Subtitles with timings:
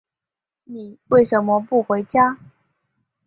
[0.63, 2.39] 你为什么不回家？